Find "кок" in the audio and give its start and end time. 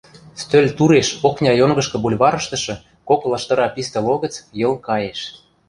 3.07-3.21